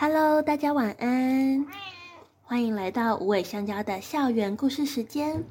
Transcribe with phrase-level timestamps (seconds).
[0.00, 1.66] Hello，大家晚安，
[2.42, 5.42] 欢迎来到无尾香蕉的校园故事时间。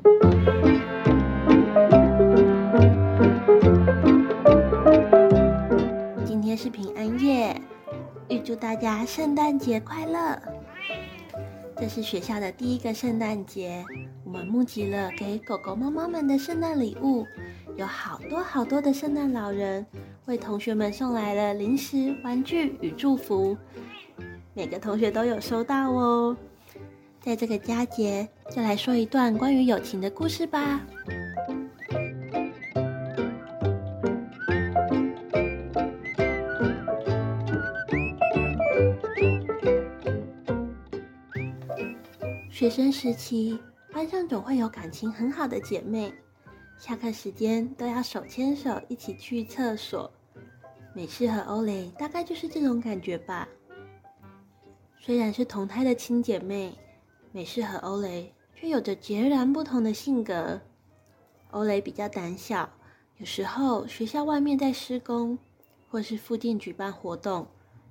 [6.25, 7.61] 今天是平安夜，
[8.29, 10.41] 预祝大家圣诞节快乐！
[11.75, 13.83] 这是学校的第一个圣诞节，
[14.23, 17.25] 我们募集了给狗狗、猫猫们的圣诞礼物，
[17.75, 19.85] 有好多好多的圣诞老人
[20.25, 23.57] 为同学们送来了零食、玩具与祝福，
[24.57, 26.35] 每个同学都有收到哦。
[27.21, 30.81] 在这个佳节，就来说一段关于友情的故事吧。
[42.49, 43.59] 学生时期，
[43.93, 46.11] 班上总会有感情很好的姐妹，
[46.79, 50.11] 下课时间都要手牵手一起去厕所。
[50.95, 53.47] 美式和欧蕾大概就是这种感觉吧。
[54.99, 56.73] 虽然是同胎的亲姐妹，
[57.31, 60.59] 美式和欧蕾却有着截然不同的性格。
[61.51, 62.69] 欧蕾比较胆小，
[63.17, 65.37] 有时候学校外面在施工，
[65.89, 67.47] 或是附近举办活动，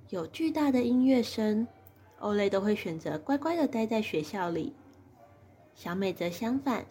[0.09, 1.67] 有巨大的音乐声。
[2.19, 4.73] 欧蕾都会选择乖乖的待在学校里，
[5.73, 6.85] 小美则相反，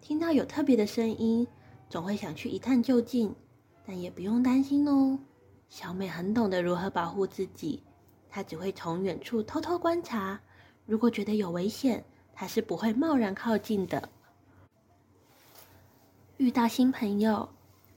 [0.00, 1.46] 听到有特别的声音，
[1.88, 3.34] 总会想去一探究竟。
[3.86, 5.18] 但也不用担心哦，
[5.68, 7.82] 小美很懂得如何保护自己，
[8.34, 10.40] 她只会从远处偷偷观察，
[10.86, 12.04] 如果觉得有危险，
[12.34, 14.08] 她是不会贸然靠近的。
[16.38, 17.48] 遇到新朋友，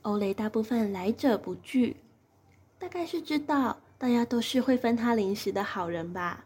[0.04, 1.98] 欧蕾大部分来者不拒，
[2.78, 6.46] 大概是知道大家都是会分她零食的好人吧。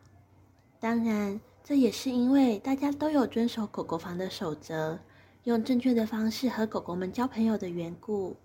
[0.79, 4.97] 当然，这也是因为大家都有遵守狗狗房的守则，
[5.43, 8.37] 用正确的方式和狗狗们交朋友的缘故。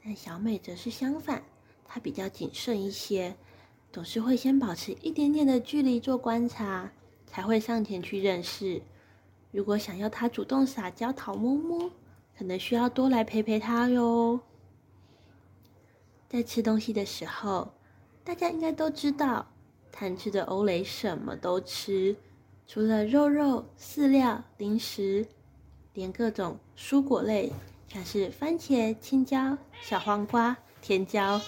[0.00, 1.42] 但小美则是相反，
[1.84, 3.36] 她比较谨慎一些，
[3.98, 6.88] 总是会先保持一点点的距离做观察，
[7.26, 8.80] 才会上前去认识。
[9.50, 11.90] 如果想要它主动撒娇讨摸摸，
[12.38, 14.38] 可能需要多来陪陪它哟。
[16.28, 17.72] 在吃东西的时候，
[18.22, 19.44] 大家应该都知道。
[19.90, 22.14] 贪吃的欧蕾什么都吃，
[22.68, 25.26] 除了肉肉、饲料、零食，
[25.94, 27.52] 连各种蔬果类，
[27.88, 31.40] 像是番茄、青椒、小黄瓜、甜椒，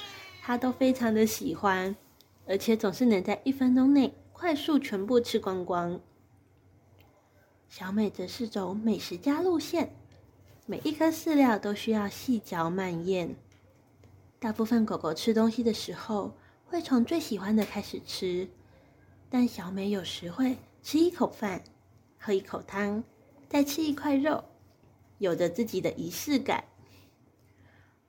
[0.42, 1.94] 它都非常的喜欢，
[2.50, 6.00] 而且总是能在一分钟内快速全部吃光光。
[7.68, 9.94] 小美则是走美食家路线，
[10.66, 13.36] 每一颗饲料都需要细嚼慢咽。
[14.40, 16.32] 大部分狗狗吃东西的时候，
[16.66, 18.48] 会从最喜欢的开始吃，
[19.28, 21.62] 但小美有时会吃一口饭，
[22.18, 23.04] 喝一口汤，
[23.48, 24.42] 再吃一块肉，
[25.18, 26.64] 有着自己的仪式感。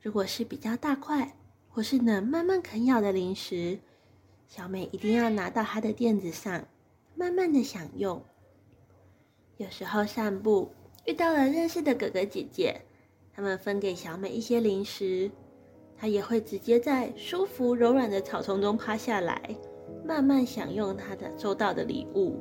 [0.02, 1.38] 如果是比较大块
[1.69, 3.78] 或是能慢慢啃咬的零食，
[4.54, 6.68] 小美一定要拿到她的垫子上，
[7.16, 8.22] 慢慢的享用。
[9.56, 10.70] 有时候散步
[11.06, 12.82] 遇到了认识的哥哥姐姐，
[13.34, 15.32] 他们分给小美一些零食。
[15.96, 19.42] 她也会直接在舒服柔软的草丛中趴下来，
[20.06, 22.36] 慢慢享用她的收到的礼物，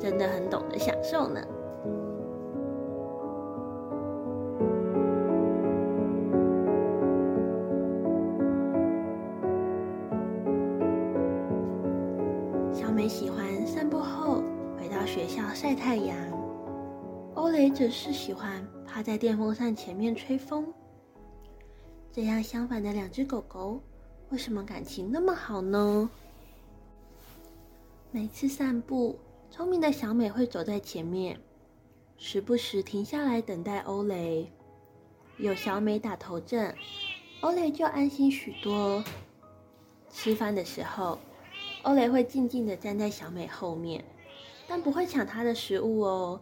[0.00, 1.46] 真的很懂得享受呢。
[15.16, 16.14] 学校晒太阳，
[17.36, 20.70] 欧蕾则是喜欢趴在电风扇前面吹风。
[22.12, 23.80] 这样相反的两只狗狗，
[24.28, 26.10] 为什么感情那么好呢？
[28.10, 29.18] 每次散步，
[29.50, 31.40] 聪明的小美会走在前面，
[32.18, 34.46] 时不时停下来等待欧蕾。
[35.38, 36.74] 有小美打头阵，
[37.40, 39.02] 欧蕾就安心许多。
[40.10, 41.18] 吃饭的时候，
[41.84, 44.04] 欧蕾会静静的站在小美后面，
[44.68, 46.40] 但不会抢她的食物哦，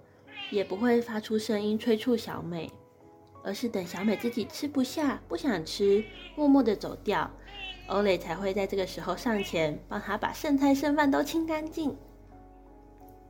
[0.50, 2.70] 也不会发出声音催促小美。
[3.46, 6.02] 而是等小美自己吃不下、不想吃，
[6.34, 7.30] 默默的走掉，
[7.88, 11.94] 欧蕾才会在这个时候上前帮她把剩菜剩饭都清干净。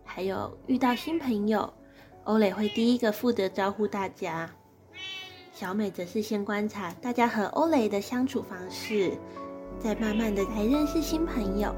[0.04, 1.74] 还有遇到新朋友，
[2.22, 4.48] 欧蕾会第一个负责招呼大家，
[5.52, 9.18] 小美则是先观察大家和欧蕾的相处方式，
[9.80, 11.74] 再慢慢的来认识新朋友。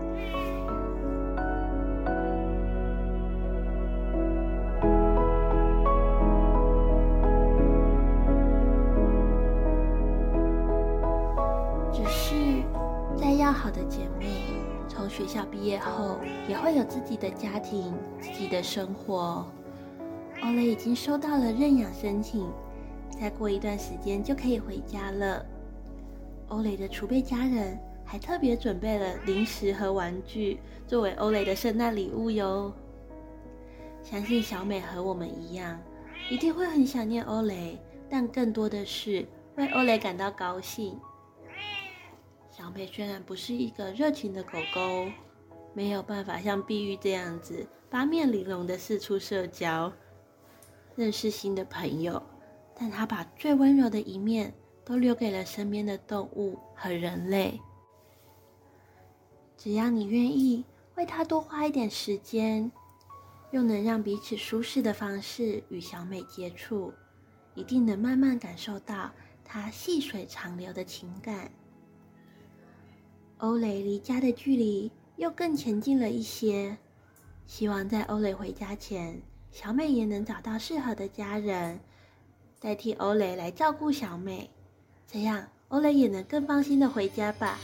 [13.52, 14.26] 好的姐妹，
[14.88, 16.16] 从学校毕业后
[16.48, 19.46] 也会有自己的家庭、自己的生活。
[20.42, 22.48] 欧蕾已经收到了认养申请，
[23.10, 25.44] 再过一段时间就可以回家了。
[26.48, 32.72] 欧蕾的储备家人还特别准备了零食和玩具作为欧蕾的圣诞礼物哟。
[34.02, 35.78] 相信小美和我们一样，
[36.30, 37.78] 一定会很想念欧蕾，
[38.08, 39.26] 但更多的是
[39.56, 40.98] 为欧蕾感到高兴。
[42.66, 45.06] 小美虽然不是一个热情的狗狗，
[45.72, 49.92] 没有办法像碧玉这样子八面玲珑的四处社交，
[50.96, 52.20] 认识新的朋友，
[52.74, 54.52] 但她把最温柔的一面
[54.84, 57.60] 都留给了身边的动物和人类。
[59.56, 60.64] 只要你愿意
[60.96, 62.72] 为她多花一点时间，
[63.52, 66.92] 用能让彼此舒适的方式与小美接触，
[67.54, 69.12] 一定能慢慢感受到
[69.44, 71.48] 她细水长流的情感。
[73.38, 76.78] 欧蕾离家的距离又更前进了一些，
[77.46, 79.20] 希望在欧蕾回家前，
[79.52, 81.78] 小美也能找到适合的家人，
[82.58, 84.48] 代替欧蕾来照顾小美，
[85.06, 87.58] 这样欧蕾也能更放心的回家吧。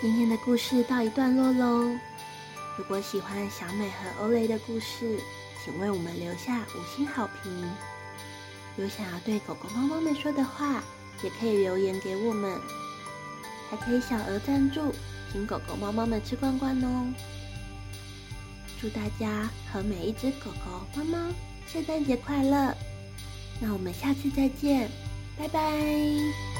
[0.00, 1.98] 今天的故事到一段落喽。
[2.78, 5.18] 如果喜欢小美和欧蕾的故事，
[5.62, 7.70] 请为我们留下五星好评。
[8.76, 10.80] 有想要对狗狗、猫猫们说的话，
[11.24, 12.56] 也可以留言给我们，
[13.68, 14.94] 还可以小额赞助，
[15.32, 17.12] 请狗狗、猫猫们吃罐罐哦。
[18.80, 21.18] 祝大家和每一只狗狗、猫猫
[21.66, 22.72] 圣诞节快乐！
[23.60, 24.88] 那我们下次再见，
[25.36, 26.57] 拜拜。